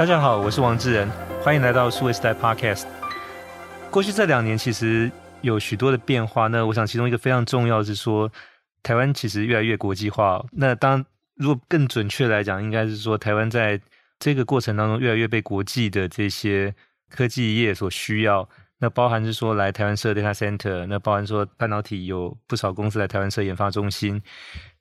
[0.00, 1.06] 大家好，我是王志仁，
[1.42, 2.86] 欢迎来到数位时代 Podcast。
[3.90, 8.32] 过去这两年其实有许多的变化，那我想其中一个非常重要是说，
[8.82, 10.42] 台湾其实越来越国际化。
[10.52, 13.78] 那当如果更准确来讲，应该是说台湾在
[14.18, 16.74] 这个过程当中越来越被国际的这些
[17.10, 18.48] 科技业所需要。
[18.78, 24.22] 那包含是说来台湾设 data center，那包含说半导体有不少公司来台湾设研发中心，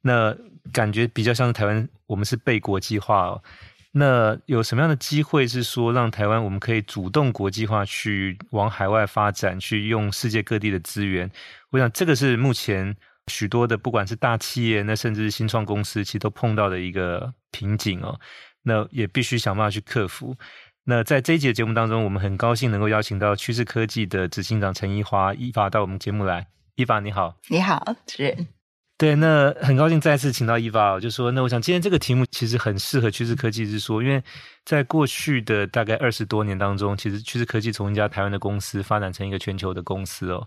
[0.02, 0.34] 那
[0.72, 3.44] 感觉比较像是台湾，我们是被国际化哦。
[3.92, 11.30] 那有什么样的机会是说让台湾我们可以主动国际化，去往海外发展，去用世界各地的资源？
[11.72, 12.96] 我想这个是目前
[13.28, 18.20] 许多的不管是大企业，那甚至是新创公司，其实都碰到的一个瓶颈哦。
[18.62, 20.36] 那也必须想办法去克服。
[20.84, 26.48] 那在这一节节目当中，我们很高兴能够邀请到趋势科技的执行长陈一华 Eva 到我们节目来。
[26.76, 28.59] Eva 你好，你好，是。
[29.00, 34.22] 对，那很高兴再次请到 Eva，就说那我想今天这个题目其实很适合趋势科技，是说因为
[34.66, 40.46] 在过去的大概二十多年当中，其实趋势科技从一家台湾的公司发展成一个全球的公司哦。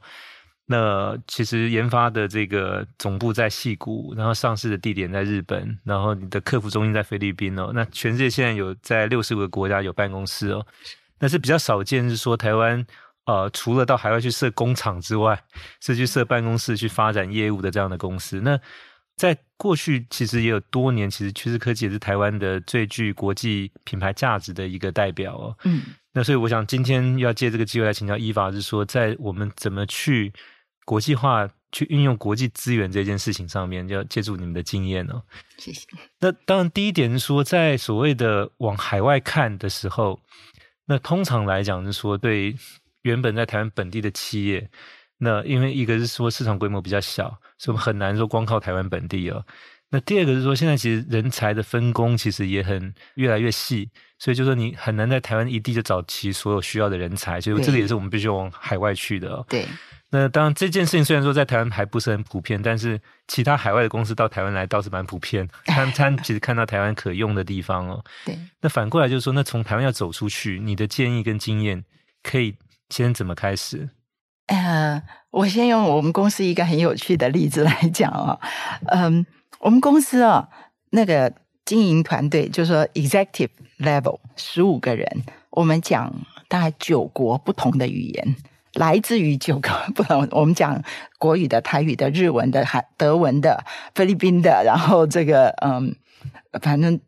[0.67, 7.71] 那其实研发的这个总部在矽谷，然后上市的地点在日本，然后你的客服中心在菲律宾哦。
[7.75, 10.63] 那全世界现在有在六十五个国家有办公室哦，
[11.19, 12.87] 但是比较少见是说台湾。
[13.25, 15.41] 呃，除了到海外去设工厂之外，
[15.81, 18.41] 是去设办公室去发展业务的这样的公司。
[18.41, 18.59] 那
[19.17, 25.57] 在过去其实也有多年，其实趋势科技也是台湾的最具国际品牌价值的一个代表哦。
[25.63, 30.33] 嗯，那所以我想今天要借这个机会来请教伊法是说在我们怎么去
[30.85, 35.23] 国际化、去运用国际资源这件事情上面，要借助你们的经验哦。
[35.59, 35.87] 谢谢。
[36.19, 40.19] 那当然，第一点是说，在所谓的往海外看的时候，
[40.87, 42.57] 那通常来讲是说对。
[43.03, 44.69] 原本在台湾本地的企业，
[45.19, 49.45] 那因为一个是说市场规模比较小，所以我们很难说光靠台湾本地哦。
[49.91, 59.45] 那第二个是说，现在其实人才的分工其实也很越来越细，所以就说你很难在台湾一地就找齐所有需要的人才，所以这个也是我们必须往海外去的哦。
[59.51, 59.67] 对。
[60.09, 62.99] 那当然这件事情虽然说在台湾还不是很普遍，但是
[63.29, 68.03] 其他海外的公司到台湾来倒是蛮普遍，他们他其实看到台湾可用的地方哦。
[68.25, 68.39] 对。
[68.63, 71.85] 那反过来就是说，那从台湾要走出去，你的建议跟经验
[72.23, 72.57] 可以。
[72.93, 73.89] 先怎么开始？
[74.49, 78.41] 呃，我先用我们公司一个很有趣的例子来讲啊、哦。
[78.89, 79.25] 嗯，
[79.61, 80.47] 我们公司啊、
[80.91, 81.33] 那个
[81.65, 83.49] 经营团队就是说 executive
[83.79, 85.07] level 十五个人，
[85.51, 86.13] 我们讲
[86.49, 88.37] 大概九国不同的语言，
[88.75, 90.29] 来自于九个 不同。
[90.33, 90.83] 我们讲
[91.19, 93.65] 国语的、台语的、日文的、韩德文的、
[93.95, 95.97] 菲律宾的，然后这个嗯，
[96.61, 97.01] 反正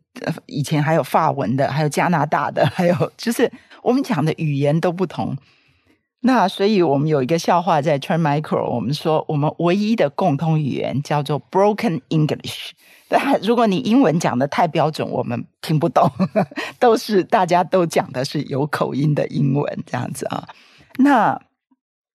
[0.47, 3.51] 以前还有法文的，还有加拿大的，还有就是
[3.83, 5.37] 我们讲的语言都不同。
[6.27, 12.71] 那所以，我们有一个笑话在 Trend Micro，我们说我们唯一的共通语言叫做 Broken English。
[13.07, 16.11] 但如果你英文讲的太标准，我们听不懂，
[16.79, 20.49] 都是大家都讲的是有口音的英文这样子啊。
[20.97, 21.39] 那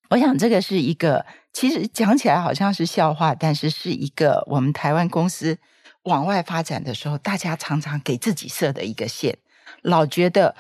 [0.08, 5.56] 我想这个是一个，其实讲起来好像是笑话，但是是一个我们台湾公司
[6.02, 9.38] 往外发展的时候，大家常常给自己设的一个线，
[9.82, 10.56] 老觉得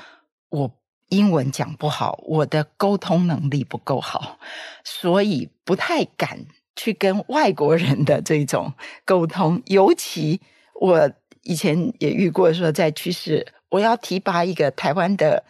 [0.50, 0.79] 我。
[1.10, 4.38] 英文讲不好，我的沟通能力不够好，
[4.82, 8.72] 所以不太敢去跟外国人的这种
[9.04, 9.62] 沟通。
[9.66, 10.40] 尤其
[10.80, 11.10] 我
[11.42, 15.44] 以前也遇过，说在趋势，我要提拔一个台湾的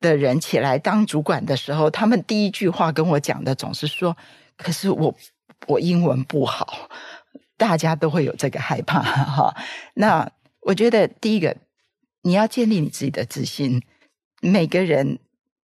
[0.00, 4.16] 的人起来当主管的时候，他们第一句话跟我讲的总是说
[4.58, 5.14] ：“可是我
[5.66, 6.90] 我英文不好。”
[7.56, 9.56] 大家都会有这个害怕哈。
[9.94, 10.30] 那
[10.60, 11.56] 我觉得第一个，
[12.22, 13.82] 你要建立你自己的自信。
[14.40, 15.18] 每个人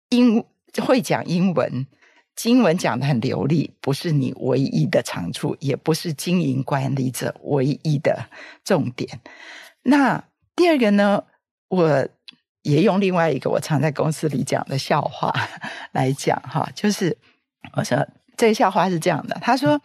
[0.10, 0.44] 英
[0.82, 1.86] 会讲英文，
[2.44, 8.30] 英文讲得很流利，不是你唯一的长处，也不是经营管理者唯一的
[8.64, 9.20] 重点。
[9.84, 10.24] 那
[10.56, 11.24] 第二个呢，
[11.68, 12.08] 我
[12.62, 15.34] 也用另外一个我常在公司里讲的笑话
[15.92, 17.18] 来讲哈，就是
[17.76, 19.82] 我说这个笑话是这样的，他说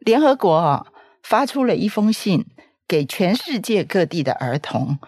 [0.00, 0.86] 联合国啊
[1.22, 2.44] 发出了一封信
[2.86, 4.98] 给全世界各地的儿童。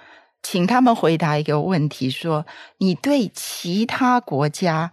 [0.43, 2.46] 请他们回答一个问题：说
[2.79, 4.93] 你对其他国家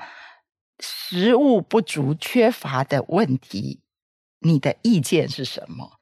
[0.80, 3.81] 食物不足、缺乏的问题，
[4.39, 6.00] 你的意见是什么？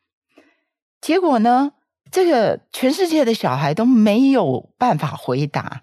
[1.01, 1.74] 结果呢？
[2.12, 5.81] 这个全世界的小孩都没有办法回答，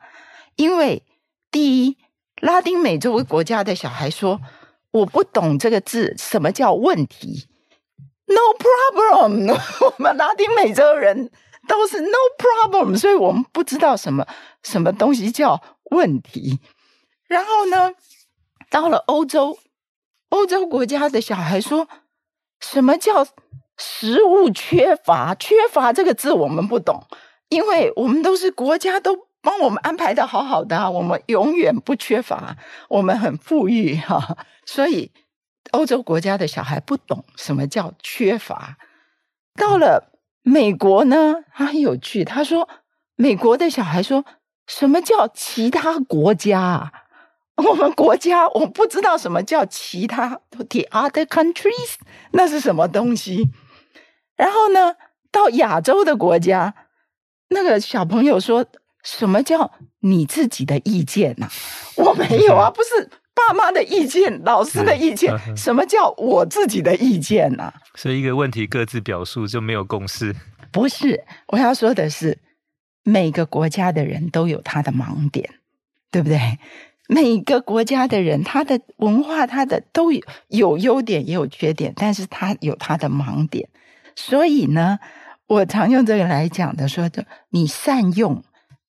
[0.54, 1.02] 因为
[1.50, 1.98] 第一，
[2.40, 4.40] 拉丁美洲国家的小孩说
[4.92, 7.48] ：“我不懂这个字，什么叫问题
[8.26, 11.32] ？”No problem， 我们拉丁美洲人。
[11.68, 14.26] 都是 no problem，所以我们不知道什么
[14.62, 16.60] 什么东西叫问题。
[17.28, 17.92] 然后呢，
[18.70, 19.58] 到了欧洲，
[20.30, 21.88] 欧洲国家的小孩说，
[22.60, 23.26] 什么叫
[23.76, 25.34] 食物缺乏？
[25.34, 27.06] 缺乏这个字我们不懂，
[27.48, 32.56] 因为我们都是国家都帮我们安排的好好的啊，我们永远不缺乏，
[32.88, 34.36] 我们很富裕哈。
[34.66, 35.12] 所以
[35.70, 38.76] 欧洲国家的小孩不懂什么叫缺乏。
[39.54, 42.68] 到了美国呢，他很有趣，他说
[43.16, 44.24] 美国的小孩说
[44.66, 46.92] 什么叫其他国家啊？
[47.68, 51.96] 我们国家我不知道什么叫其他，the other countries，
[52.32, 53.50] 那是什么东西？
[54.36, 54.96] 然后呢，
[55.30, 56.74] 到亚洲的国家，
[57.48, 58.64] 那个小朋友说
[59.02, 61.48] 什么叫你自己的意见呐、
[61.96, 63.10] 我没有啊，不是
[63.48, 67.74] 爸妈的意见，老师的意见，什么叫我自己的意见呐、啊？
[67.94, 70.34] 所以一个问题各自表述就没有共识？
[70.70, 72.38] 不是，我要说的是，
[73.02, 75.50] 每个国家的人都有他的盲点，
[76.10, 76.58] 对不对？
[77.08, 83.68] 每个国家的人，他的文化，他的都有有优点也有缺点，但是他有他的盲点。
[84.14, 85.00] 所以呢，
[85.48, 88.44] 我常用这个来讲的，说的你善用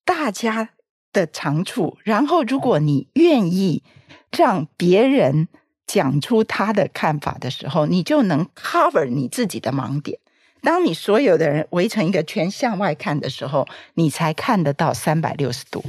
[0.05, 0.69] 大家
[1.13, 3.83] 的长处，然后如果你愿意
[4.31, 5.47] 让别人
[5.85, 10.19] 讲出他的看法的时候，你就能 cover 你自己的盲点。
[10.61, 15.83] 当你所有的人围成一个圈向外看的时候，你才看得到三百六十度。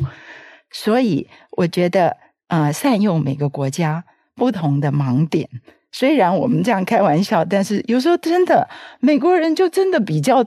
[0.70, 2.16] 所以我觉得，
[2.48, 4.04] 呃，善用每个国家
[4.34, 5.48] 不同的盲点。
[5.92, 8.66] 虽然我们这样开玩笑，但是有时候真的
[8.98, 10.42] 美国人就真的比较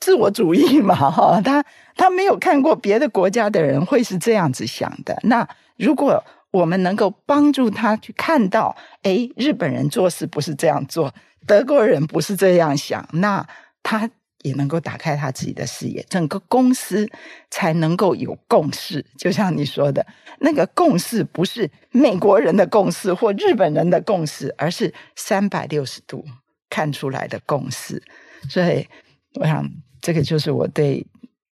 [0.00, 1.64] 自我主义嘛， 哈，他
[1.96, 5.18] 他没有看过别的国家的人会是这样子想的。
[5.22, 5.46] 那
[5.76, 11.12] 如果我们能够帮助他去看到，哎，日本人做事不是这样做，
[11.46, 13.46] 德国人不是这样想，那
[13.82, 14.10] 他。
[14.44, 17.08] 也能够打开他自己的视野，整个公司
[17.48, 19.06] 才能够有共识。
[19.16, 20.04] 就像你说的，
[20.40, 26.24] 那个共识不是美国人的共识或日本人的共识，而是三百六十度
[26.68, 28.02] 看出来的共识。
[28.50, 28.84] 所以，
[29.34, 29.68] 我想
[30.00, 31.06] 这个就是我对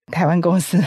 [0.06, 0.78] 台湾公司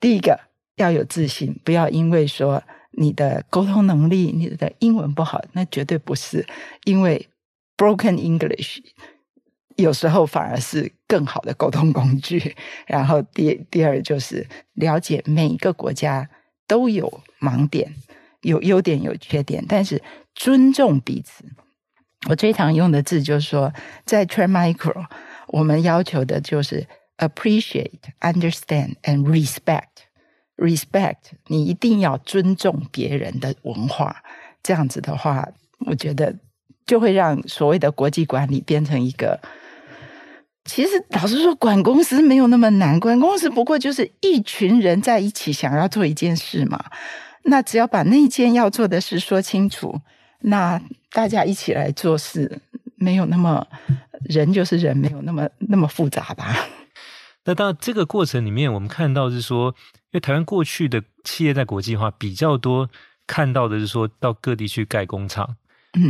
[0.00, 0.38] 第一个
[0.76, 2.62] 要有自信，不要因为说
[2.92, 6.46] 你的沟通能力、你的英文不好，那绝对不是
[6.84, 7.28] 因为
[7.76, 8.80] broken English。
[9.76, 12.54] 有时候反而是更好的沟通工具。
[12.86, 16.28] 然后第第二就是了解每一个国家
[16.66, 17.94] 都有盲点，
[18.42, 20.02] 有优点有缺点，但是
[20.34, 21.44] 尊重彼此。
[22.28, 23.72] 我最常用的字就是说，
[24.04, 25.06] 在 Trend Micro，
[25.52, 26.86] 我们要求的就是
[27.18, 29.86] appreciate、understand and respect。
[30.56, 34.22] respect，你一定要尊重别人的文化。
[34.62, 35.48] 这样子的话，
[35.86, 36.34] 我觉得
[36.86, 39.40] 就会让所谓的国际管理变成一个。
[40.64, 43.00] 其实，老实说，管公司没有那么难。
[43.00, 46.84] 管公司不过就是一群人在一起想要做一件事嘛。
[47.44, 50.00] 那只要把那件要做的事说清楚，
[50.42, 52.60] 那大家一起来做事，
[53.02, 53.66] 没有那么
[54.24, 56.54] 人就是人，没有那么那么复杂吧。
[57.44, 59.74] 那当然，这个过程里面，我们看到是说，
[60.12, 62.88] 因为台湾过去的企业在国际化比较多，
[63.26, 65.56] 看到的是说到各地去盖工厂。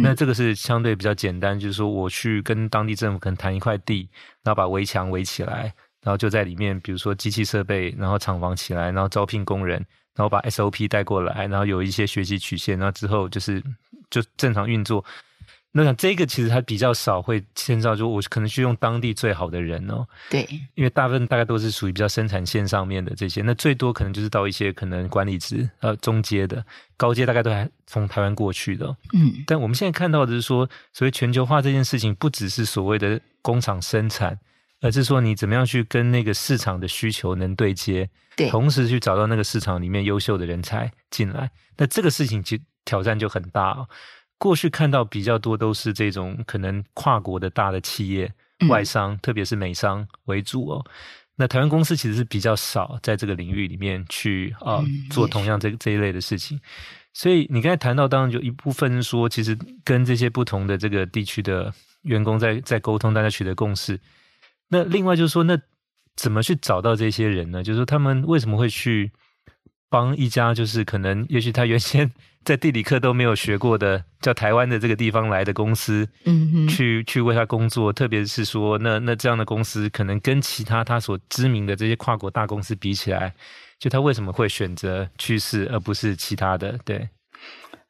[0.02, 4.08] 那这个是相对比较简单，就是说我去跟当地政府可能谈一块地，
[4.44, 5.72] 然后把围墙围起来，
[6.02, 9.78] 然后就在里面，比如说机器设备，然后厂房起来，然后招聘工人，
[10.14, 13.60] 然后把 SOP 带过来，然后有一些学习曲线，然后之后就是
[14.08, 15.04] 就正常运作。
[15.74, 20.06] 那想这个其实它比较少会牵涉，就我可能去用当地最好的人哦。
[20.28, 26.62] 对，因为大部分大概都是属于比较生产线上面的这些，那最多可能就是到一些可能管理职呃中阶的，
[26.98, 28.94] 高阶大概都还从台湾过去的。
[29.14, 34.38] 嗯，但我们现在看到的是说，所谓全球化这件事情，不只是所谓的工厂生产，
[34.82, 43.88] 而是说你怎么样去跟那个市场的需求能对接，对，同时去找到那个市场里面优秀的人才进来，那这个事情其实挑战就很大哦。
[44.42, 48.28] 过去看到比较多都是这种可能跨国的大的企业、
[48.68, 50.84] 外商，嗯、特别是美商为主哦。
[51.36, 56.60] 那台湾公司其实是比较少在这个领域里面去啊、呃、做同样这这一类的事情。
[57.12, 61.72] 所以你刚才谈到，当然有一部分是说，其实跟这些不同的这个地区的
[62.02, 64.00] 员工在在沟通，大家取得共识。
[64.70, 65.56] 那另外就是说，那
[66.16, 67.62] 怎么去找到这些人呢？
[67.62, 69.12] 就是说他们为什么会去
[69.92, 72.10] 帮一家，就是可能也许他原先。
[72.44, 83.32] 在地理课都没有学过的，叫台湾的这个地方来的公司，嗯哼，去去为他工作，特别是说，那那这样的公司可能跟其他他所知名的这些跨国大公司比起来，
[83.78, 86.76] 就他为什么会选择趋势而不是其他的？
[86.84, 87.08] 对，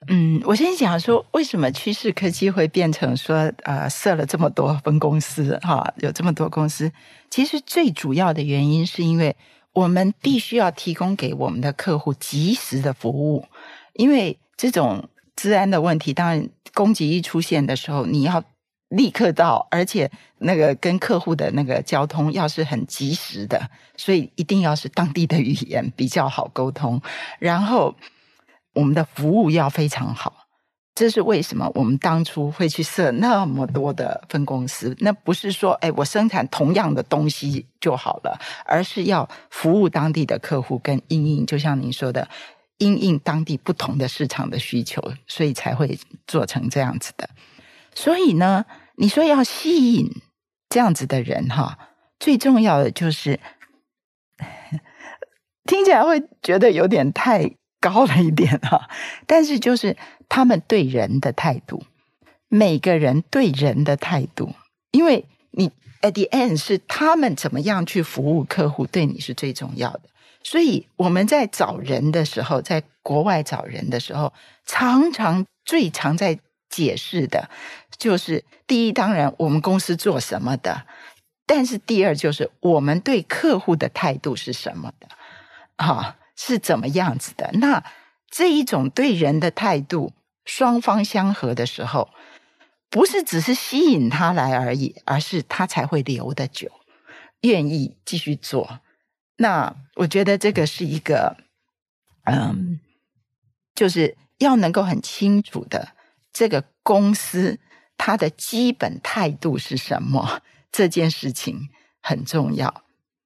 [0.09, 6.93] 嗯，我先讲说为什么趋势科技会变成说，呃，设了这么多分公司，哈，有这么多公司，
[7.31, 9.35] 其实最主要的原因是因为
[9.73, 13.47] 我们必须要提供给我们的客户及时的服务，
[13.95, 14.38] 因为。
[14.55, 18.45] 这种治安的问题，当然攻击一出现的时候，你要
[18.91, 27.02] 立刻到，而且那个跟客户的那个交通要是很及时的，所以一定要是当地的语言比较好沟通。
[27.41, 27.97] 然后
[28.75, 30.42] 我们的服务要非常好，
[30.95, 34.95] 这是为什么我们当初会去设那么多的分公司？
[35.01, 42.29] 那不是说，哎，我生产同样的东西就好了，而是要服务当地的客户跟因应，就像您说的，
[42.77, 47.29] 因应当地不同的市场的需求，所以才会做成这样子的。
[47.95, 50.11] 所以呢，你说要吸引
[50.69, 51.79] 这样子的人哈，
[52.19, 53.41] 最重要的就是
[55.65, 58.89] 听起来会觉得有点太高了一点哈，
[59.27, 59.97] 但是就是
[60.29, 61.83] 他们对人的态度，
[62.47, 64.55] 每个人对人的态度，
[64.93, 65.71] 因为你
[66.01, 70.03] at the end 是他们怎么样去服务客户，对你是最重要的。
[70.45, 74.33] 所以我们在找人的时候，在国外找人的时候，
[74.65, 77.51] 常常最常在解释的。
[77.99, 80.87] 就是第一，当然我们公司做什么的，
[81.47, 85.07] 但是第二就是我们对客户的态度是什么的，
[85.77, 87.51] 啊，是怎么样子的？
[87.53, 87.85] 那
[88.29, 90.13] 这一种对人的态度，
[90.45, 92.11] 双方相合的时候，
[92.91, 96.69] 不是只是吸引他来而已，而是他才会留得久，
[97.43, 98.81] 愿意继续做。
[99.37, 101.37] 那我觉得这个是一个，
[102.25, 102.81] 嗯，
[103.77, 105.93] 就是要能够很清楚的
[106.33, 107.61] 这个公司。
[107.99, 110.43] 他的基本态度是什么？
[110.73, 111.69] 这件事情
[112.01, 112.82] 很重要。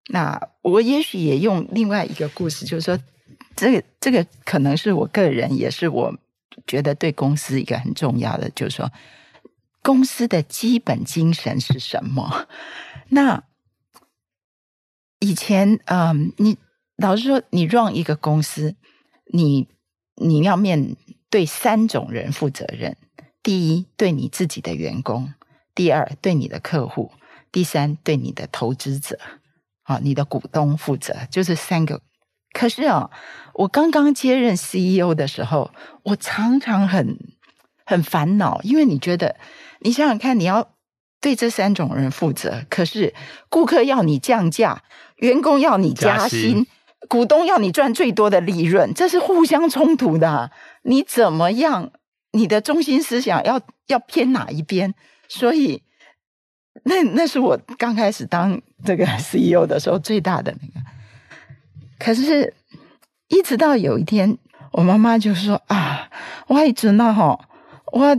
[0.09, 2.99] 那我也许也用另外一个故事，就是说，
[3.57, 6.17] 这个这个可能是我个人，也是我
[6.67, 8.91] 觉得对公司一个很重要的，就是说，
[9.83, 12.47] 公司的基本精神是什么？
[13.09, 13.45] 那
[15.21, 16.59] 以前，嗯，你
[16.97, 18.77] 老实说，你 run 一个公司，
[19.33, 19.69] 你
[20.15, 20.97] 你要面
[21.31, 22.97] 对三种人负责任。
[23.43, 25.33] 第一，对你自己的员工；
[25.75, 27.13] 第二，对你的客户；
[27.53, 29.19] 第三，对你的投资者，
[29.87, 32.01] 啊，你的股东负责，就是三个。
[32.53, 33.11] 可是啊，
[33.55, 35.71] 我刚刚接任 CEO 的时候，
[36.05, 37.19] 我常常很
[37.85, 39.37] 很烦恼，因为你觉得，
[39.81, 40.73] 你想想看，你要
[41.21, 43.15] 对这三种人负责，可是
[43.49, 44.83] 顾客要你降价，
[45.17, 46.67] 员工要你加薪，
[47.09, 50.51] 股东要你赚最多的利润，这是互相冲突的。
[50.83, 51.93] 你怎么样？
[52.33, 54.95] 你的中心思想要要偏哪一边？
[55.29, 55.83] 所以，
[56.87, 60.87] 那那是我刚开始当这个 CEO 的时候最大的那个。
[61.99, 62.55] 可是，
[63.29, 64.39] 一直到有一天，
[64.73, 66.09] 我妈妈就说：“啊，
[66.47, 67.39] 我一直那哈，
[67.93, 68.17] 我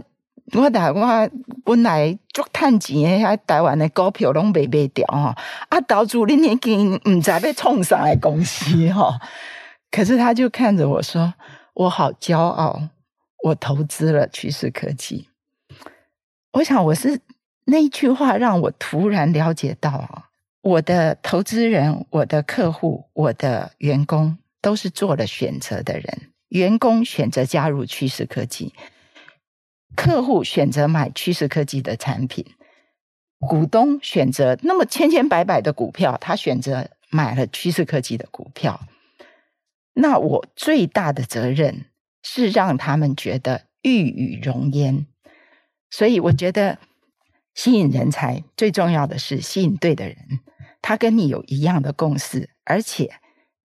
[0.54, 1.30] 我台我
[1.64, 5.36] 本来足赚钱的，台湾的股票拢没卖掉哈，
[5.70, 9.20] 啊，岛主你已经唔知被冲上来公司哈。
[9.90, 11.34] 可是，他就看着我说
[11.74, 12.82] ：“我好骄傲。”
[13.44, 15.30] 我投资了趋势科技，
[16.54, 17.22] 我想我是
[17.70, 20.30] 那一句话让我突然了解到啊，
[20.62, 26.32] 我的投资人、我的客户、我的员工都是做了选择的人。
[26.48, 28.74] 员工选择加入趋势科技，
[29.96, 32.46] 客户选择买趋势科技的产品，
[33.40, 38.80] 股东选择那么千千百百的股票，他选择买了趋势科技的股票。
[39.94, 41.86] 那我最大的责任。
[42.30, 45.06] 是让他们觉得玉宇荣焉，
[45.90, 46.78] 所以我觉得
[47.58, 50.16] 吸引人才最重要的是吸引对的人，
[50.80, 53.16] 他跟你有一样的共识，而且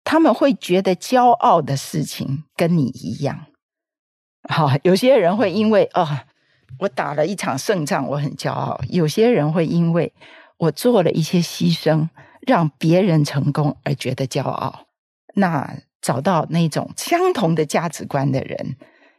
[0.03, 3.47] 他们会觉得骄傲的事情跟你一样。
[4.49, 6.09] 好，有些人会因为哦，
[6.79, 10.15] 我打了一场胜仗，我很骄傲；有些人会因为
[10.57, 12.09] 我做了一些牺牲，
[12.47, 14.87] 让别人成功而觉得骄傲。
[15.35, 15.79] 那。
[16.03, 18.75] 找到那种相同的价值观的人，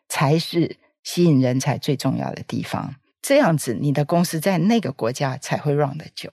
[0.09, 2.95] 才是吸引人才最重要的地方。
[3.23, 6.29] 这样子，你的公司在那个国家才会 run 得久。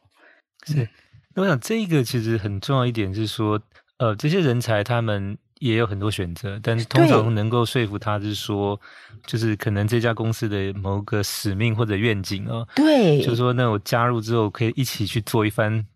[0.67, 0.87] 是，
[1.35, 3.59] 那我想这个其实很重要一点是说，
[3.97, 8.79] 呃，这些人才他们也有很多选择，但是通常能够说服他是说，
[9.25, 15.87] 就是可能这家公司的某个使命或者愿景哦，对，就是说，那我加入之后可以一起去做一番。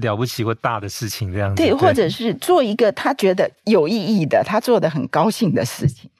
[0.00, 6.10] 了不起或大的事情，这样子对，或者是做一个他觉得有意义的，他做的很高兴的事情。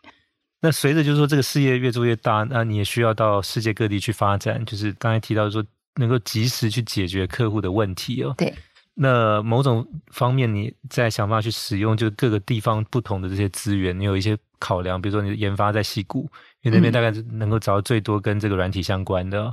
[0.62, 4.64] 那随着就是说这个事业越做越大，那你也需要到世界各地去发展。
[4.64, 5.62] 就是刚才提到说，
[5.97, 8.33] 能够及时去解决客户的问题哦。
[8.38, 8.54] 对。
[8.95, 19.52] 那某种方面，你在想办法去使用，就各个地方不同的这些资源，你有一些考量，比如说你的研发在西谷，因为那边大概能够找到最多跟这个软体相关的。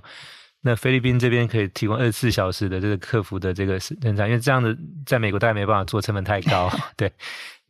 [0.61, 6.69] 那菲律宾这边可以提供二十四小时的这个客服的这个人才，因为这样的在美国大家没办法做，成本太高。
[6.97, 7.09] 对，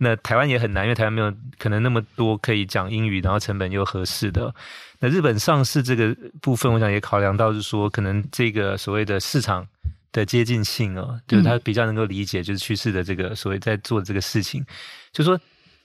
[0.02, 4.54] 那台湾也很难，因为台湾没有可能那么多可以讲英语，然后成本又合适的。
[5.00, 9.68] 那日本上市这个部分，我想也考量到是说，可能这个所谓的市场
[10.12, 14.66] 的接近性哦，就是他比较能够理解，就是趋势的这个所谓在做的这个事情，
[15.12, 15.40] 就是说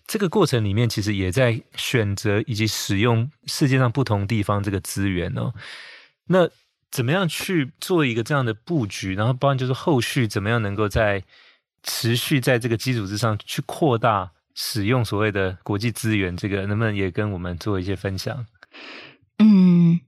[0.06, 5.52] 这个过程里面其实也在选择以及使用世界上不同地方这个资源哦。
[6.26, 6.48] 那
[6.90, 9.14] 怎么样去做一个这样的布局？
[9.14, 11.22] 然后，包含就是后续怎么样能够在
[11.84, 18.44] 持续在这个基础之上去扩大使用所谓的国际资源，这个能不能也跟我们做一些分享？
[19.38, 20.00] 嗯，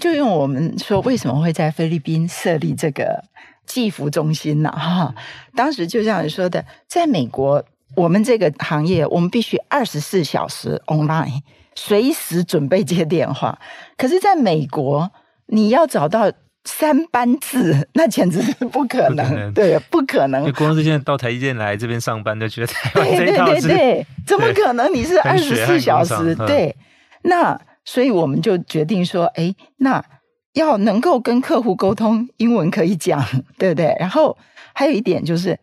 [0.00, 3.22] 就用我们说为什么会在菲律宾设立这个
[3.66, 4.70] 技服中心呢？
[4.70, 5.14] 哈，
[5.54, 7.62] 当时就像你说的，在美国，
[7.94, 11.42] 我们这个行业我们必须二十四小时 online，
[11.74, 13.58] 随时准备接电话。
[13.98, 15.12] 可是，在美国。
[15.48, 16.32] 你要找到
[16.66, 20.52] 三班制，那简直是不可能，可能对，不可能。
[20.52, 24.92] 公司现在到台积电来这边上班，就觉得台湾这一套是，对对对对，怎么可能？
[24.92, 26.76] 你是二十四小时，对。
[27.22, 30.04] 那所以我们就决定说，哎，那
[30.52, 33.24] 要能够跟客户沟通，英文可以讲，
[33.56, 33.96] 对不对？
[33.98, 34.36] 然后
[34.74, 35.58] 还有一点就是。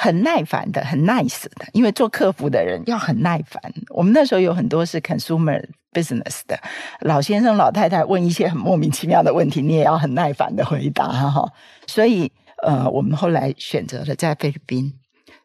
[0.00, 3.60] 很耐烦的，很 nice 的，因为做客服的人要很耐烦。
[3.88, 5.60] 我们那时候有很多是 consumer
[5.92, 6.56] business 的
[7.00, 11.52] 老先生、老太太问一些很莫名其妙的问题，你也要很耐烦的回答哈。
[11.88, 12.30] 所以，
[12.62, 14.94] 呃，我们后来选择了在菲律宾。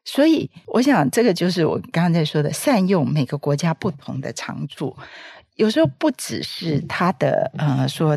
[0.06, 4.96] 所以，我想这个就是我刚刚在说的，善用每个国家不同的长处。
[5.56, 8.16] 有时候不只是他的呃说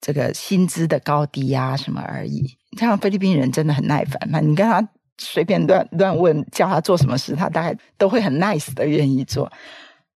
[0.00, 2.56] 这个薪资的高低呀、啊、什么而已。
[2.78, 4.88] 像菲律宾人真的很耐烦，那你跟他。
[5.18, 9.50] 随便乱乱问，叫他做什么事，他大概都会很 nice 的愿意做。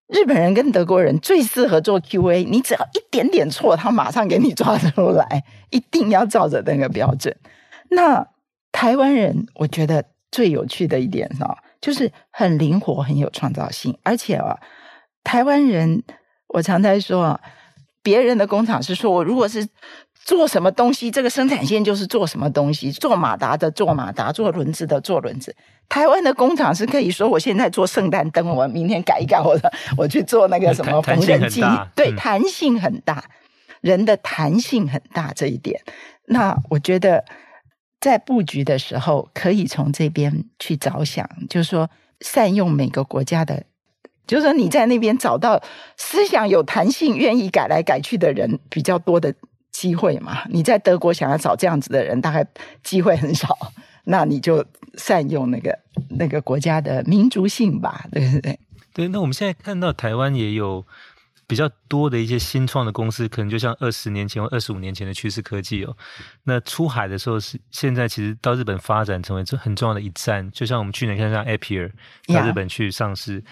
[0.09, 7.37] 日本人跟德国人最适合做 QA，你只要一点点错，他马上给你抓出来，一定要照着那个标准。
[7.91, 8.27] 那
[8.73, 14.59] 台湾人，我觉得最有趣的一点哦，就是很灵活，很有创造性，而且啊，
[15.23, 16.03] 台湾人，
[16.49, 17.41] 我常在说，
[18.03, 19.69] 别人的工厂是说我如果是。
[20.29, 22.93] 做什么东西，这个生产线就是做什么东西。
[22.93, 25.57] 做马达的做马达，做轮子的做轮子。
[25.89, 31.63] 台湾的工厂是可以说，我现在做圣诞灯，我明天改一改，我的我去做那个什么 缝纫机。
[31.95, 33.25] 对，弹性很大，
[33.81, 35.81] 人的弹性很大这一点。
[36.27, 37.25] 那我觉得
[37.99, 41.89] 在布局的时候，可以从这边去着想，就是说
[42.21, 43.65] 善用每个国家的，
[44.27, 45.63] 就是说你在那边找到
[45.97, 49.35] 思想有弹性、愿意改来改去的人比较多的。
[49.79, 52.45] 机会嘛，你在德国想要找这样子的人，大概
[52.83, 53.57] 机会很少。
[54.11, 54.65] 那你就
[54.95, 58.59] 善用那个那个国家的民族性吧， 对不对？
[58.93, 59.07] 对。
[59.07, 60.85] 那我们现在看到台湾也有
[61.47, 65.97] 比较多的一些新创的公司，可能就像二十年前或二十五年前的趋势科技哦。
[66.43, 71.93] 那出海的时候是现在其实到日本发展成为这很重要的一站，就像我们去年看像 Appier
[72.35, 73.45] 到日本去上市。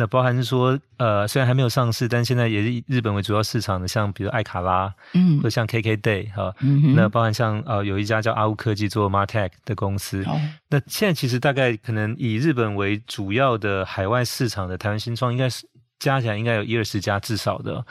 [0.00, 17.84] 那包含是说，呃，虽然还没有上市，但现在也是以日本为主要市场的，像比如爱卡拉，嗯，或像 KKday 哈、嗯，那包含像呃有一家叫阿乌科技做 Martech 的公司，哦，那现在其实大概可能以日本为主要的海外市场的台湾新创，应该是加起来应该有一二十家至少的。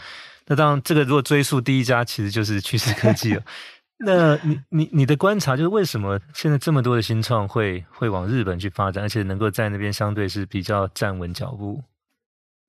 [0.48, 3.44] 那当然，这个如果追溯第一家，其实就是趋势科技了。
[4.02, 11.84] 那你你你的观察就是为什么现在这么多的新创会会往日本去发展，而且能够在那边相对是比较站稳脚步？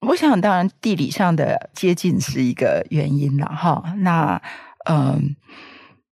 [0.01, 3.95] 我想，当然地理上的接近是一个原因了哈。
[3.99, 4.41] 那
[4.89, 5.37] 嗯，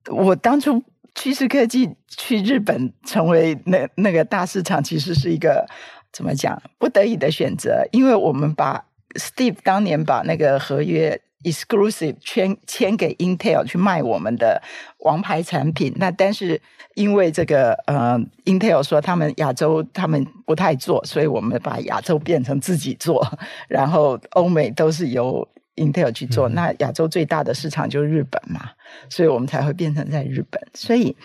[0.09, 0.83] 我当初
[1.15, 5.67] 趋势科技去日本成为那那个大市场，其实是一个
[6.13, 11.21] 怎么讲不得已的选择，因为我们把 Steve 当年把那个合约。
[11.43, 14.61] Exclusive 签签给 Intel 去卖我们的
[14.99, 16.61] 王牌产品，那但是
[16.95, 23.25] 因为这个呃 Intel 说他们亚洲他们不太做，所以我们把亚洲变成自己做，
[23.67, 28.71] 然后欧美都是由 Intel 去做，嗯、那亚洲最大的市场就是日本嘛，
[29.09, 30.61] 所以我们才会变成在日本。
[30.73, 31.15] 所以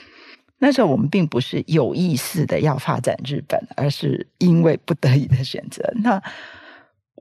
[0.59, 5.93] 那时候我们并不是有意识的要发展日本，而是因为不得已的选择。
[6.03, 6.23] 那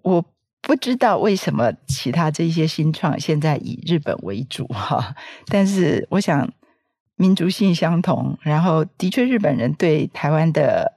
[0.01, 0.23] 我。
[0.67, 6.51] 不知道为什么其他这些新创现在以日本为主哈，但是我想
[7.17, 10.91] 民族性相同，然后的确日本人对台湾的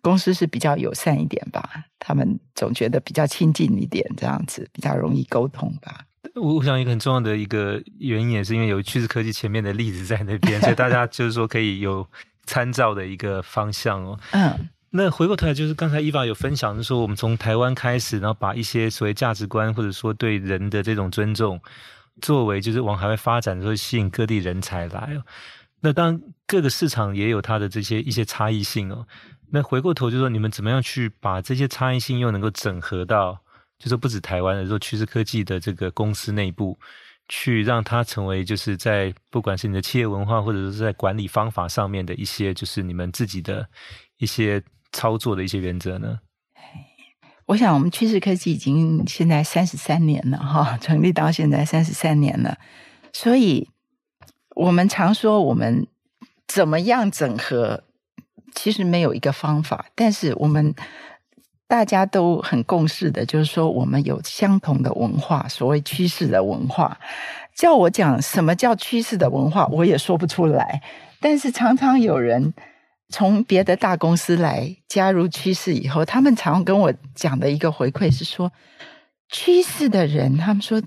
[0.00, 6.06] 公司是比较友善一点吧，他们总觉得比较亲近一点，这样子比较容易沟通吧。
[6.36, 12.06] 我我想一个很重要的一个原因也是因为有趋势科技前面的例子在那边， 所以大家就是说可以有
[12.46, 14.16] 参照的一个方向哦。
[14.30, 14.68] 嗯。
[14.94, 21.58] 那回过头来，就是刚才伊娃有分享，是说我们从台湾开始，然后把一些所谓价值观或者说对人的这种尊重，
[22.20, 25.16] 作为就是往海外发展的时候，吸引各地人才来。
[25.80, 29.06] 那当各个市场也有它的这些一些差异性哦。
[29.50, 33.38] 那回过头就说，你们怎么样去把这些差异性又能够整合到，
[33.78, 36.78] 就是不止台湾的，说趋势科技的这个公司内部，
[37.28, 43.66] 去让它成为就是在不管是你的企业文化，或者是在管理方法上面的一些，就是你们自己的
[44.18, 46.20] 一些操作的一些原则呢？
[47.46, 52.56] 我想，我们趋势科技已经现在三十三年了哈，成立到现在三十三年了。
[53.12, 53.68] 所以，
[54.54, 55.86] 我们常说我们
[56.46, 57.82] 怎么样整合，
[58.54, 59.86] 其实没有一个方法。
[59.94, 60.72] 但是，我们
[61.66, 66.98] 大家都很共识的，就是说，我们有相同的文化，所谓趋势的文化。
[67.54, 70.80] 叫我讲什么叫趋势的文化，我也说不出来。
[71.20, 72.54] 但是，常常有人。
[73.12, 78.50] 从别的大公司来加入趋势以后，他们常跟我讲的一个回馈是说，
[79.28, 80.82] 趋势的人，他们说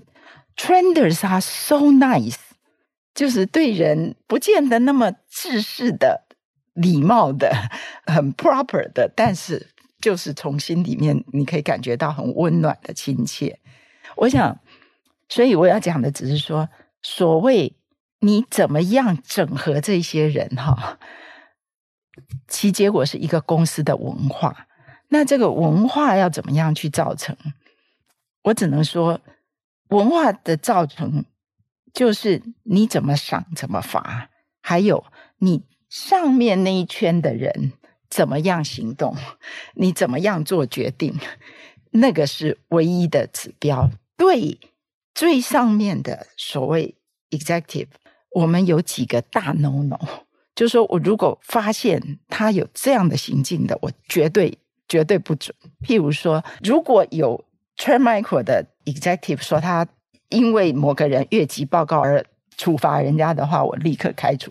[0.56, 2.34] ，trenders are so nice，
[3.14, 6.26] 就是对人不见得那么制式的、
[6.74, 7.50] 礼貌的、
[8.04, 9.68] 很 proper 的，但是
[10.00, 13.60] 就是从心里面你可以感觉到很温暖的亲切。
[14.16, 14.58] 我想，
[15.28, 16.68] 所以我要讲的只是说，
[17.02, 17.76] 所谓
[18.20, 20.98] 你怎么样整合这些人，哈。
[22.48, 24.66] 其结果是一个公司的文化，
[25.08, 27.36] 那这个文化要怎么样去造成？
[28.42, 29.20] 我只能说，
[29.88, 31.24] 文化的造成
[31.92, 35.04] 就是你怎么赏怎么罚，还有
[35.38, 37.72] 你上面那一圈的人
[38.08, 39.16] 怎么样行动，
[39.74, 41.18] 你怎么样做决定，
[41.90, 43.90] 那个是唯一的指标。
[44.16, 44.58] 对
[45.14, 46.96] 最上面的所谓
[47.30, 47.88] executive，
[48.30, 49.98] 我们有几个大 no no。
[50.56, 55.54] 就是说，我如果发现他有这样的行径的，我绝对绝对不准。
[55.86, 57.44] 譬如说，如果有
[57.76, 59.86] t r e Michael 的 executive 说他
[60.30, 62.24] 因为某个人越级报告而
[62.56, 64.50] 处罚人家的话，我立刻开除。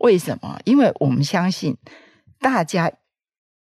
[0.00, 0.60] 为什么？
[0.66, 1.74] 因为我们相信
[2.38, 2.92] 大家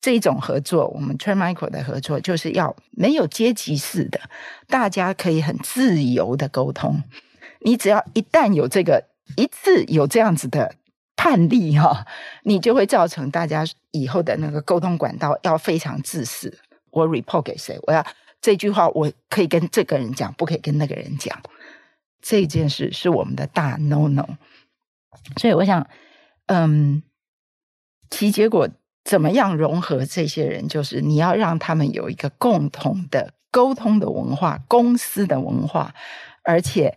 [0.00, 4.20] 这种合作，我们 t r e Michael 的合作就是要没有阶级式的，
[4.66, 7.00] 大家可以很自由的沟通。
[7.60, 9.04] 你只要一旦有这个
[9.36, 10.74] 一次有这样子的。
[11.20, 12.06] 叛逆哈，
[12.44, 16.58] 你就会造成大家以后的那个沟通管道要非常自私。
[16.90, 17.78] 我 report 给谁？
[17.82, 18.02] 我要
[18.40, 21.38] 这句话，我可以跟这个人讲，不可以跟那个人讲。
[22.22, 24.26] 这件事是我们的大 no no。
[25.36, 25.86] 所以我想，
[26.46, 27.02] 嗯，
[28.08, 28.66] 其结果
[29.04, 35.94] 怎么样融合这些人，就是你要让他们有一个共同的沟通的文化，公司的文化，
[36.44, 36.96] 而且。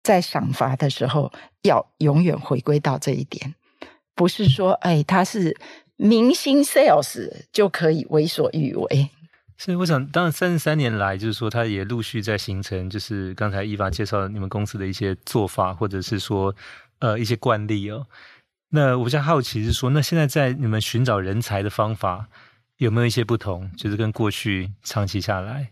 [0.00, 1.30] 在赏罚的时候，
[1.62, 3.54] 要永远回归到这一点，
[4.14, 5.56] 不是说，哎，他是
[5.96, 9.10] 明星 sales 就可以为所欲为。
[9.56, 16.54] 所以，我想，当然三十三年来，就是说，他也陆续在形成，就是刚才 Eva 介绍你们公司的一些做法，或者是说，
[17.00, 18.06] 呃，一些惯例哦。
[18.70, 22.28] 那我比较好奇是说，那现在在你们寻找人才的方法
[22.76, 23.70] 有没有一些不同？
[23.76, 25.70] 就是跟过去长期下来，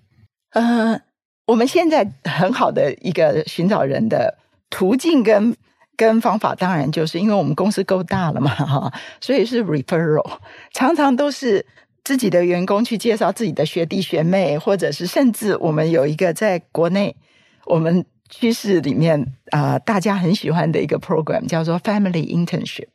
[0.50, 1.00] 呃。
[1.46, 4.36] 我们现在很好的一个寻找人的
[4.68, 5.56] 途径跟
[5.96, 10.38] 跟方法，当然就是因为我们公司够大了嘛，哈，所以是 referral，
[10.72, 11.64] 常常都是
[12.04, 17.16] 自己的员工去介绍自己的学弟学妹，或者是甚至我们有一个在国内
[17.64, 22.88] 我们趋势里面啊、大家很喜欢的一个 program 叫做 Family Internship，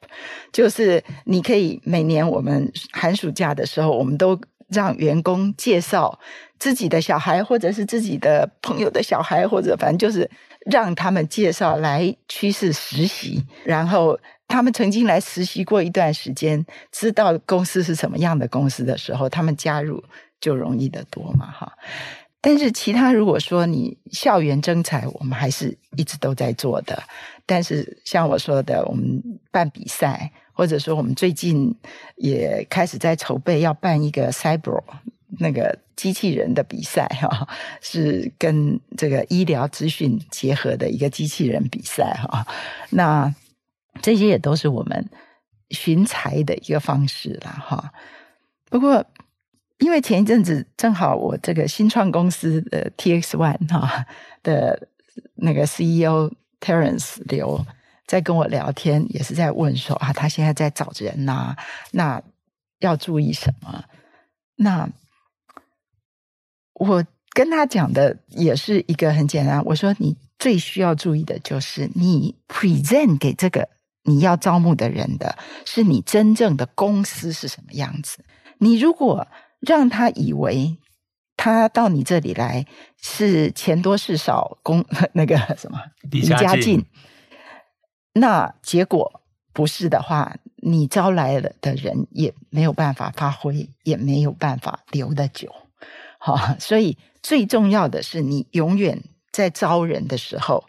[0.52, 6.20] 就是你可以每年我们寒暑假的时候，我们都让员工介绍。
[6.60, 10.30] 自己的小孩，或者是自己的朋友的小孩，或者反正就是
[10.70, 20.04] 让他们介绍来趋势实习，然后他们曾经来实习过一段时间，知道公司是什么样的公司的时候，他们加入
[20.40, 21.72] 就容易得多嘛，哈。
[22.44, 27.02] 但是其他如果说你校园征才，我们还是一直都在做的。
[27.46, 29.22] 但是像我说的，我们
[29.52, 31.76] 办比赛，或者说我们最近
[32.16, 34.82] 也开始在筹备要办一个 Cyber。
[35.40, 37.48] 那个机器人的比赛哈，
[37.82, 42.46] 是跟这个医疗资讯结合的一个机器人比赛哈。
[42.90, 43.34] 那
[44.02, 45.10] 这些也都是我们
[45.70, 47.92] 寻才的一个方式了哈。
[48.70, 49.06] 不过，
[49.80, 54.06] 因为前一阵子正好我这个新创公司的 TX One 哈
[54.44, 54.88] 的
[55.36, 57.66] 那个 CEO Terence 刘
[58.06, 61.56] 在跟我聊天，也是在问说啊，他现在在找人呐，
[61.92, 62.22] 那
[62.80, 63.84] 要注意什么？
[64.56, 64.90] 那
[66.82, 73.70] 我跟他讲的也是一个很简单，我说你最需要注意的就是你 present 给这个
[74.04, 78.26] 你要招募的人的是你真正的公司是什么样子。
[78.58, 79.28] 你如果
[79.60, 80.76] 让他以为
[81.38, 82.66] 他到你这里来
[83.00, 86.84] 是钱多事少，公那个什么离家近，
[88.14, 89.22] 那结果
[89.54, 95.54] 不是的话，你招来了的人也没有办法发挥，也没有办法留得久。
[96.24, 100.64] 好，所以最重要的是，你永远在招人的时候，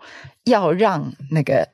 [0.45, 1.69] 要让那个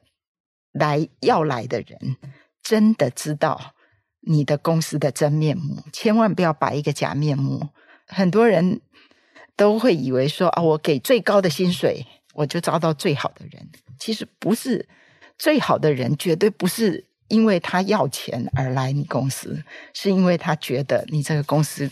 [0.72, 2.16] 来要来的人
[2.62, 3.74] 真的知道
[4.22, 7.68] 你的公司的真面目，千万不要摆一个假面目。
[8.06, 8.80] 很多人。
[9.58, 13.68] 都会以为说啊，我给最高的薪水，我就招到最好的人。
[13.98, 14.88] 其实不是，
[15.36, 21.90] 最好的人绝对不是因为他要钱而来你公司，是因为他觉得你这个公司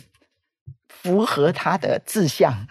[1.07, 2.67] 符合他的志向，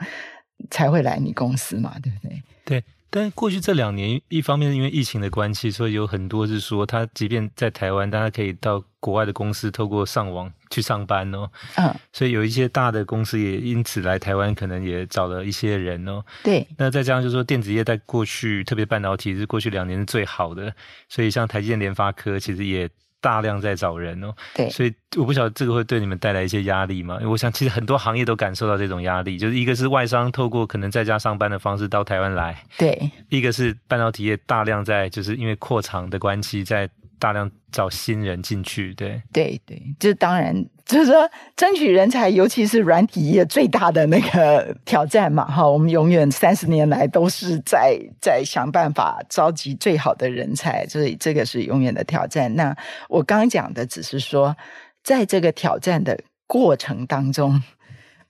[0.69, 2.43] 才会来你公司嘛，对不对？
[2.65, 2.83] 对。
[3.07, 11.49] 但过去这两年，一方面是因为疫情的关系，所以有很多是说，他即便在台湾，大家可以到国外的公司透过上网去上班哦。
[11.77, 16.21] 嗯，所以有一些大的公司也因此来台湾，可能也找了一些人哦。
[16.43, 16.67] 对。
[16.77, 20.75] 那再加上就是说，电子业在过去，特别半导体是过去两年是最好的，
[21.07, 22.89] 所以像台积电、联发科，其实也。
[23.25, 27.15] 大量在找人哦，对，所以我不晓得这个会对你们带来一些压力吗？
[27.15, 36.87] 因为我想其实很多行业都感受到这种压力，就是一个是外商透过可能在家上班的方式到台湾来，对，一个是半导体业大量在就是因为扩厂的关系在。
[37.19, 40.53] 大量找新人进去，对对对，这当然
[40.85, 45.45] 就是说争取人才，尤其是软体业最大的那个挑战嘛。
[45.45, 52.53] 哈，我们永远三十年来都是在在想办法召集最好的人才，所以这个是永远的挑战。
[52.55, 52.75] 那
[53.09, 54.55] 我刚讲的只是说，
[55.03, 57.63] 在这个挑战的过程当中，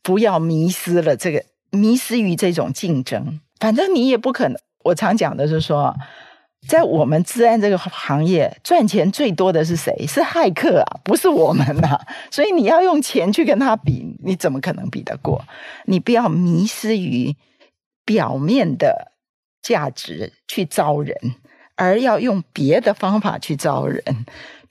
[0.01, 3.39] 不要迷失了这个，迷失于这种竞争。
[3.59, 5.95] 反正你也不可能，我常讲的是说。
[6.67, 10.05] 在我们治安这个行业，赚钱最多的是谁？
[10.07, 12.01] 是骇客啊，不是我们呐、啊。
[12.31, 15.43] 所以你要用钱去跟他比，你怎么可能比得过？
[15.85, 17.35] 你不要迷失于
[18.03, 19.11] 表面的
[19.61, 21.15] 价值去招人，
[21.75, 24.03] 而要用别的方法去招人。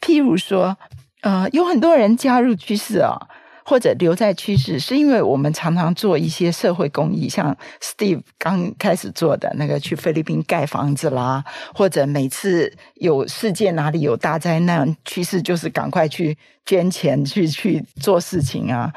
[0.00, 0.76] 譬如说，
[1.22, 3.28] 呃，有很多人加入趋势啊。
[3.64, 11.42] 或者留在趋势，是因为我们常常做一些社会公益，像 Steve 刚开始做的那个去菲律宾盖房子啦，
[11.74, 18.92] 或者每次有世界哪里有大灾难，趋势就是赶快去捐钱去去做事情啊，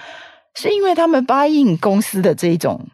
[0.53, 2.85] 是因为他们答应公司的这种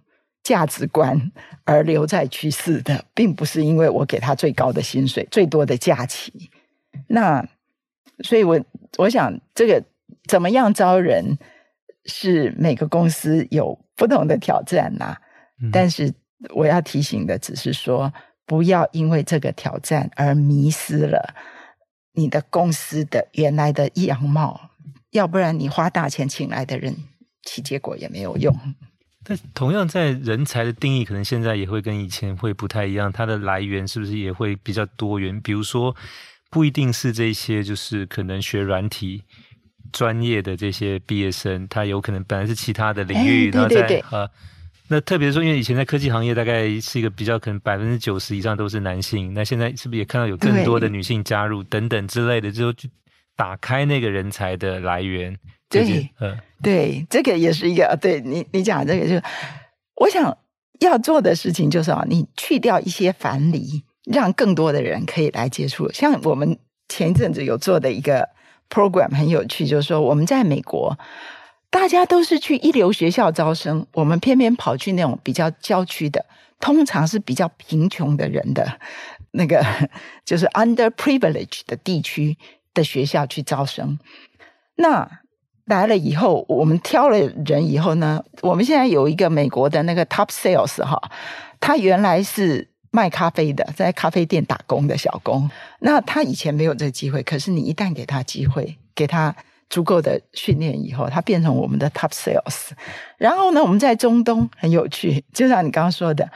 [0.44, 1.32] 价值观
[1.64, 6.52] 而留在趋势的，并不是因为我给他最高的薪水、最多的假期。
[7.08, 7.44] 那
[8.24, 8.60] 所以，我
[8.98, 9.84] 我想这个
[10.28, 11.40] 怎么样招人？
[12.06, 15.22] 是每个公司有不同的挑战呐、啊，
[15.62, 16.14] 嗯、但是
[16.54, 18.14] 我要提醒的只是说，
[18.46, 21.34] 不要因为这个挑战而迷失了
[22.14, 24.70] 你的公司的原来的样貌，
[25.12, 26.96] 要不然你花大钱请来的人，
[27.44, 28.54] 其结果也没有用。
[29.24, 35.40] 但同样，在人才的定义，可能现在也会跟以前会不太一样，它的来源是不是也会比较多元？
[35.40, 35.96] 比如说，
[36.50, 39.24] 不一定是这些，就是可能学软体。
[39.94, 44.30] 专业的这些毕业生，他有可能本来是其他的领域，然后在呃，
[44.90, 52.74] 那特别说，因为以前在科技行业，大概是一个比较可能百分之九十以上都是男性，那现在是不是也看到有更多的女性加入等等之类的，就
[53.38, 55.38] 打开那个人才的来源？
[55.70, 59.26] 对，嗯，对，这个也是一个，对你你讲这个，就
[59.96, 60.38] 我想
[60.80, 65.90] 要做的事情就是啊，你去掉一些樊篱，让更多的人可以来接触。
[65.92, 66.58] 像我们
[66.90, 68.28] 前一阵子有做的一个。
[68.74, 70.98] Program 很有趣，就是说我们在美国，
[71.70, 76.26] 大家都是去一流学校招生，我们偏偏跑去那种比较郊区的，
[76.60, 78.80] 通常是比较贫穷的人的
[79.32, 79.64] 那个，
[80.26, 82.36] 就是 underprivileged 的地区
[82.74, 84.00] 的学校去招生。
[84.76, 85.08] 那
[85.66, 91.00] 来了以后，我们挑了人以后呢，我们现在有一个美国的那个 top sales 哈，
[91.60, 92.73] 他原来是。
[92.96, 99.36] 卖咖啡的，在咖啡店打工的小工，那他以前没有这个机会，可是你一旦给他机会，给他
[99.68, 102.70] 足够的训练以后，他变成我们的 top sales。
[103.18, 106.30] 然后呢，我们在中东很有趣，就像你刚刚说的，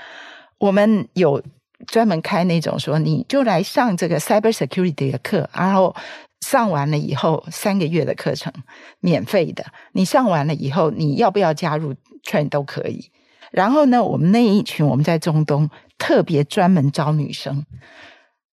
[0.58, 1.39] 我们有
[1.86, 5.96] 专门开那种说，你就来上这个 cyber security 的课，然后
[6.41, 8.52] 上完了以后三个月的课程
[9.00, 11.93] 免费的，你上完了以后，你要不要加入
[12.24, 13.12] train 都可以。
[13.52, 15.70] 然后呢，我们那一群我们在中东。
[16.00, 17.66] 特别专门招女生，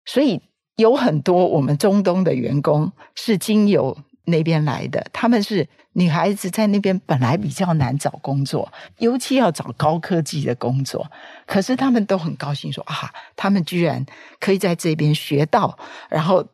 [0.04, 0.42] 所以
[0.76, 5.06] 有很多我们中东的员工是经由那边来的。
[5.10, 11.10] 他们是女孩子，在那边本来比较难找工作，尤其要找高科技的工作。
[11.46, 14.04] 可是他们都很高兴说啊，他们居然
[14.38, 15.78] 可以在这边学到，
[16.10, 16.46] 然后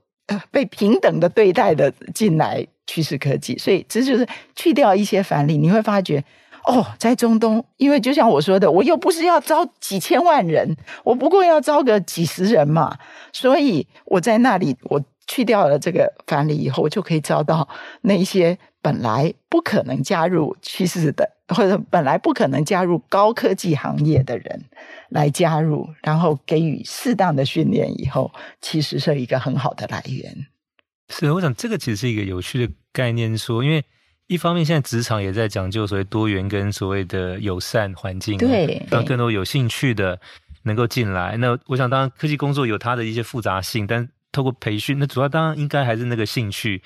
[0.52, 3.58] 被平等的对待的进来趋势科技。
[3.58, 6.22] 所以这就是去掉一些藩篱，你会发觉
[6.66, 12.98] 哦，在中东，因为就像我说的，我又不是要招几千万人，我不过要招个几十人嘛，
[13.32, 17.68] 所以我在那里，我去掉了这个藩篱以后，我就可以招到
[18.00, 24.64] 那些本来不可能加入趋势的，或者本来不可能加入高科技行业的人
[25.10, 30.48] 来加入，然后给予适当的训练以后，其实是一个很好的来源。
[31.10, 33.84] 是，我想这个其实是一个有趣的概念，说因为。
[34.28, 40.18] 一方面，现在职场也在讲究所谓多元跟所谓的友善环境，对，让更多有兴趣的
[40.64, 41.36] 能够进来。
[41.36, 46.82] 那我想，当然科技工作有它的一些复杂性，但透过培训，那主要当然应该还是那个兴趣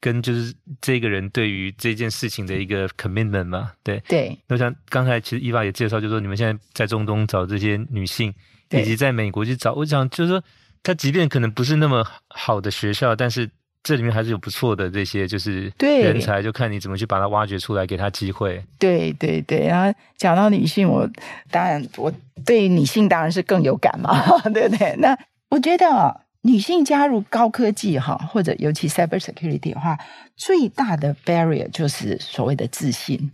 [0.00, 3.72] 跟就是这个人对于这件事情的一个 commitment 嘛。
[3.82, 4.38] 对对。
[4.46, 8.32] 那我想刚才其实 Eva 也介绍，就是说你们现在在中东找这些女性，
[8.70, 10.44] 以及在美国去找，我想就是说，
[10.84, 13.50] 她即便可能不是那么好的学校，但是。
[13.84, 18.64] 这里面还是有不错的这些，就是人才，就看你怎么去把它挖掘出来，给他机会。
[18.78, 21.08] 对对对，然后讲到女性，我
[21.50, 22.10] 当然我
[22.46, 24.10] 对女性当然是更有感嘛，
[24.54, 24.96] 对不对？
[24.96, 25.16] 那
[25.50, 29.98] 我觉得啊，女性加入高科技哈，或者尤其 cyber security 的话，
[30.34, 33.30] 最大的 barrier 就是所谓的自信，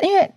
[0.00, 0.30] 因为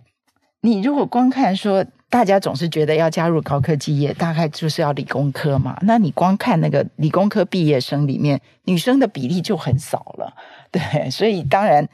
[0.62, 1.86] 你如果光看说。
[2.10, 5.78] 大家总是觉得要加入高科技业，大概就是要理工科嘛。
[5.82, 10.34] 那你光看那个理工科毕业生里面，女生的比例就很少了，
[10.72, 11.10] 对。
[11.10, 11.88] 所以当然，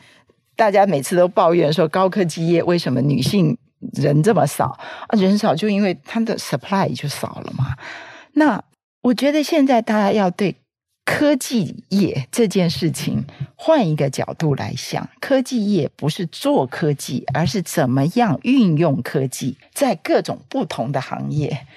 [0.55, 3.57] 大家每次都抱怨说高科技业为什么女性
[3.93, 5.17] 人这么少啊？
[5.17, 7.75] 人少就因为它的 supply 就少了嘛。
[8.33, 8.63] 那
[9.01, 10.55] 我觉得现在大家要对。
[11.05, 21.67] 科技业这件事情，换一个角度来想，科技业不是做科技，而是怎么样运用科技在各种不同的行业。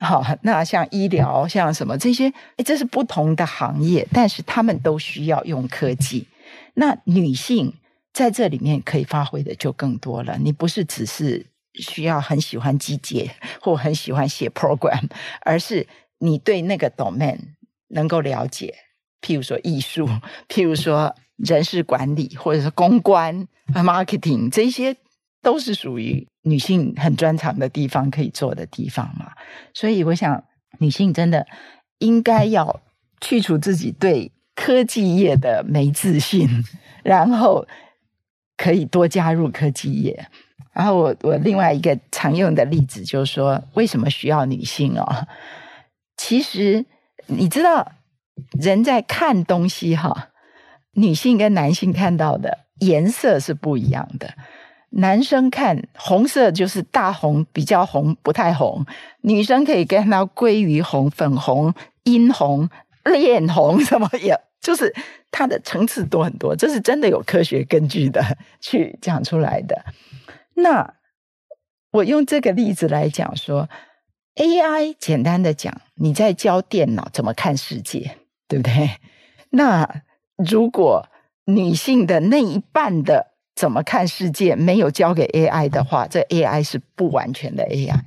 [0.00, 2.32] 好，那像医疗，像什么这些，
[2.64, 6.26] 这是不同的行业，但是他们都需要用科技。
[6.74, 7.72] 那女性
[8.12, 10.36] 在这里面可以发挥的就更多了。
[10.38, 15.08] 你不是只是需要很喜欢机械或很喜欢写 program，
[15.42, 15.86] 而是
[16.18, 17.38] 你对那个 domain。
[17.94, 18.74] 能够了解，
[19.22, 20.06] 譬如说艺术，
[20.48, 24.96] 譬如说人事管理，或者是公关、marketing，这些
[25.40, 29.32] 都是属于女性很专长的地方，可以做的地方嘛。
[29.72, 30.44] 所以，我想
[30.78, 31.46] 女性真的
[31.98, 32.82] 应该要
[33.20, 36.48] 去除自己对科技业的没自信，
[37.02, 37.66] 然后
[38.56, 40.28] 可以多加入科技业。
[40.72, 45.26] 然后我，我另外一个常用的例子就是说，为什么需要女性哦？
[46.16, 46.84] 其实。
[47.26, 47.92] 你知道，
[48.60, 50.30] 人在看东西哈，
[50.92, 54.34] 女性跟男性看到的颜色是不一样的。
[54.90, 58.84] 男生看红色就是大红，比较红，不太红；
[59.22, 62.68] 女生可以看到鲑鱼红、粉红、殷红、
[63.04, 64.94] 恋红，什么也就是
[65.30, 66.54] 它的层次多很多。
[66.54, 68.22] 这是真的有科学根据的
[68.60, 69.84] 去讲出来的。
[70.54, 70.94] 那
[71.90, 73.68] 我用这个例子来讲说。
[74.36, 78.16] AI 简单的讲，你在教电脑怎么看世界，
[78.48, 78.90] 对不对？
[79.50, 80.02] 那
[80.36, 81.06] 如果
[81.46, 88.00] 女性的那一半的怎么看世界没有交给 AI 的话，这 AI 是不完全的 AI。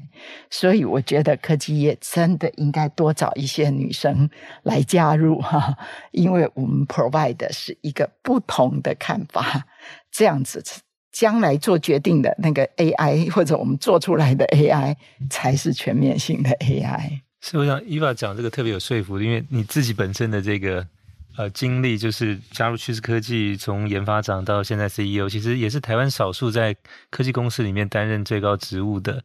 [0.49, 4.29] 所以我觉得科技业真的应该多找一些女生
[4.63, 5.77] 来加入哈，
[6.11, 9.67] 因为我们 provide 的是一个不同的看法，
[10.11, 10.63] 这样子。
[11.19, 14.95] 将来做决定的那个 AI， 或者我们做出来的 AI，
[15.31, 17.21] 才是全面性的 AI。
[17.41, 20.85] 是，我想 Eva 讲这个特别有说服力，因为你自己本身的这个
[21.35, 26.75] 呃经历，就是加入趋势科技，从研发长到现在 CEO，其实也是台湾少数在
[27.09, 29.23] 科技公司里面担任最高职务的。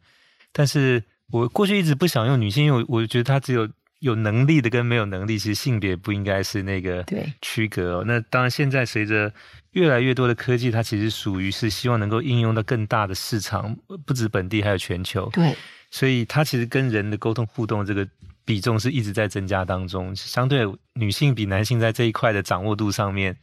[0.51, 3.69] 但是我过去一直不想用女性，因为我觉得她只有。
[4.03, 7.05] 有能力的跟没有能力，其实性别不应该是那个
[7.41, 8.03] 区隔哦。
[8.05, 9.31] 那当然，现在随着
[9.71, 13.73] 越来越多的科技，它其实属于是希望能够应用到更大的市场，
[14.05, 15.29] 不止本地，还有全球。
[15.31, 15.55] 对，
[15.89, 18.05] 所以它其实跟人的沟通互动这个
[18.43, 20.13] 比重是一直在增加当中。
[20.13, 23.37] 相对女性比男性在这一块的掌握度上面，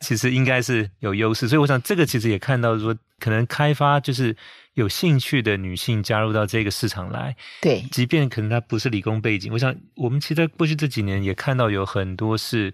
[0.00, 1.48] 其实应该是有优势。
[1.48, 4.36] 所以我想，这个其实也看到说，可能开发就是。
[4.74, 12.72] 有兴趣的女性加入到这个市场来，对，即便可能她不是理工背景，我想我们其实在过去这几年也看到有很多是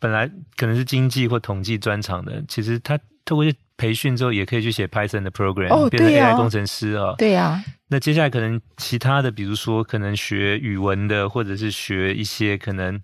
[0.00, 3.44] 本来可能是经济或统计专长的，其实她透过
[3.76, 7.64] 培训之后也可以去写 Python 的 program，哦，变成 AI 工程师啊，对呀。
[7.86, 13.00] 那接下来可能其他的，比如说可能学语文的，或者是学一些可能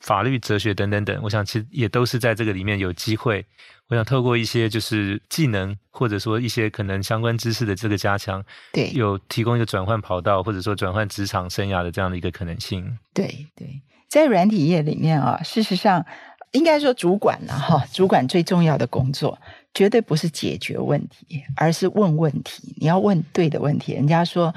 [0.00, 3.44] 法律、哲学等等等，我想其实也都是在这个里面有机会。
[3.88, 12.98] 我想透过一些就是技能，或者说一些可能相关知识的这个加强，对，有提供一个转换跑道，或者说转换职场生涯的这样的一个可能性。
[13.14, 16.04] 对对，在软体业里面啊，事实上
[16.52, 19.38] 应该说主管了哈，主管最重要的工作
[19.72, 22.74] 绝对不是解决问题，而是问问题。
[22.78, 23.94] 你要问对的问题。
[23.94, 24.54] 人家说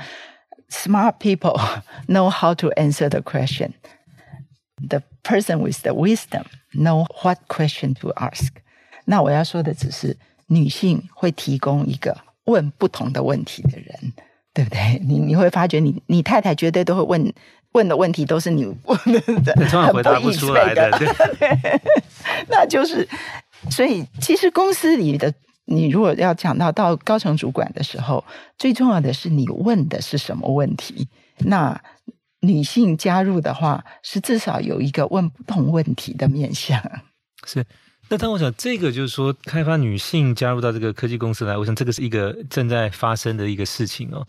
[0.70, 1.58] ，smart people
[2.08, 3.72] know how to answer the question.
[4.90, 8.50] The person with the wisdom know what question to ask.
[9.06, 10.18] 那我要说的只是，
[10.48, 14.14] 女性会提供一个问不同的问题的人，
[14.54, 15.00] 对不对？
[15.06, 17.34] 你你会发觉你，你你太太绝对都会问
[17.74, 19.00] 问的问题都是你问
[19.44, 20.90] 的， 通常回答不出来的，
[21.40, 21.82] 对，
[22.50, 23.08] 那就是。
[23.70, 25.32] 所以，其实公司里的
[25.66, 28.26] 你如果要讲到到高层主管的时候，
[28.58, 31.08] 最重要的是你问的是什么问题。
[31.46, 31.80] 那
[32.42, 36.80] 女性加入的话，是至少有一个问不同问题的面向。
[37.48, 37.66] 是。
[38.10, 44.28] 那当我想这个就是说，开发女性加入到这个科技公司来，我想这个是一个正在发生的一个事情哦。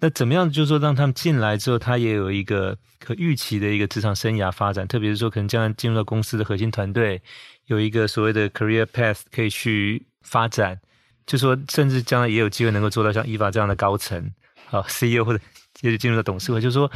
[0.00, 7.22] 那怎么样就是说，让他们进来之后，他也有一个可预期的一个职场生涯发展，特别是说，可能将来进入到公司的核心团队。
[7.66, 10.80] 有一个所谓的 career path 可以去发展，
[11.24, 14.32] 就说甚至将来也有机会能够做到像 Eva 这样的高层，
[14.72, 15.40] 啊 CEO 或者
[15.82, 16.90] 接着进入到董事会，就是说，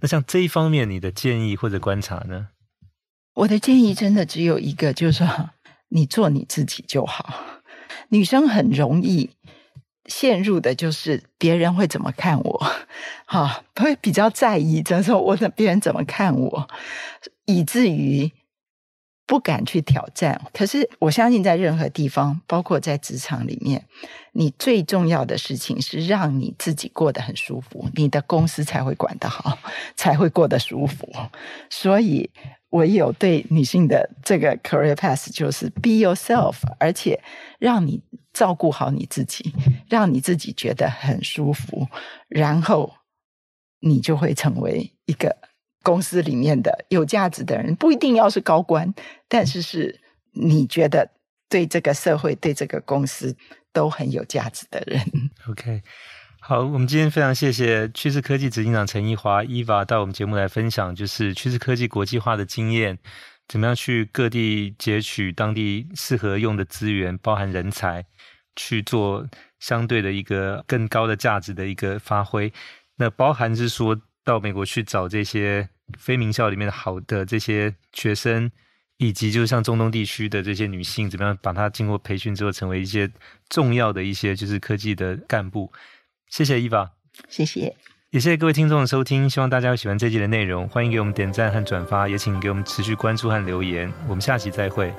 [0.00, 2.48] 那像这一方面你的建议或者观察呢？
[3.34, 5.50] 我的建议真的只有一个，就是说
[5.88, 7.62] 你做你自己就好。
[8.08, 9.30] 女生很容易
[10.06, 12.72] 陷入的就是别人会怎么看我，
[13.24, 16.68] 哈，会比较在意，就是说我的别人怎么看我，
[17.46, 18.32] 以至于。
[19.26, 23.86] 不敢去挑战，可是我相信，在任何地方，包括在职场里面，
[24.32, 29.56] 你最重要的事情是让你自己过得很舒服，你的公司才会管得好，
[29.96, 31.08] 才会过得舒服。
[31.70, 32.30] 所以，
[32.68, 37.18] 我有对女性的这个 career path 就是 be yourself，而且
[37.58, 38.02] 让你
[38.32, 39.54] 照顾好你自己，
[39.88, 41.86] 让你自己觉得很舒服，
[42.28, 42.92] 然后
[43.80, 45.34] 你就会成为一个。
[45.82, 48.92] 公司里面的有价值的人不一定要是高官，
[49.28, 50.00] 但是是
[50.32, 51.10] 你觉得
[51.48, 53.36] 对这个社会、对这个公司
[53.72, 55.00] 都很有价值的人。
[55.50, 55.82] OK，
[56.40, 62.98] 好，我们今天非常谢谢趋势科技执行长陈奕华 Eva 到我们节目来分享，就是趋势科技国际化的经验，
[63.48, 68.04] 怎么样去各地截取当地适合用的资源，包含人才，
[68.56, 69.28] 去做
[69.58, 72.52] 相对的一个更高的价值的一个发挥。
[72.96, 74.00] 那包含是说。
[74.24, 75.68] 到美国去找这些
[75.98, 78.50] 非名校里面的好的这些学生，
[78.98, 83.10] 以及就是像中东地区的这些女性，怎么样把她经过培训之后成为一些
[83.48, 85.72] 重要的一些就是科技的干部。
[86.28, 86.90] 谢谢 Eva，
[87.28, 87.76] 谢谢，
[88.10, 94.94] 也谢谢各位听众的收听，希望大家喜欢这集的内容，欢迎给我们点赞和转发，也请给我们持续关注和留言，我们下期再会。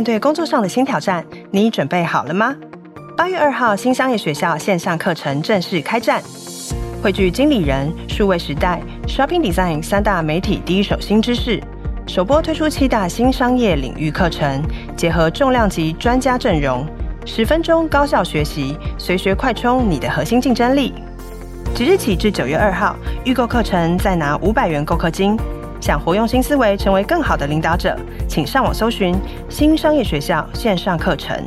[0.00, 2.56] 面对工作上的新挑战，你准备好了吗？
[3.18, 6.22] 八月二号，新商业学校线上课程正式开战，
[7.02, 11.62] 汇聚经理人、数位时代、Shopping Design 三大媒体第一手新知识，
[12.06, 14.62] 首播推出七大新商业领域课程，
[14.96, 16.86] 结合重量级专家阵容，
[17.26, 20.94] 十分钟高效学习，随学快充你的核心竞争力。
[21.74, 22.96] 即日起至九月二号，
[23.26, 25.36] 预购课程再拿五百元购课金。
[25.80, 27.96] 想活用新思维，成为更好的领导者，
[28.28, 29.14] 请上网搜寻
[29.48, 31.42] 新商业学校线上课程。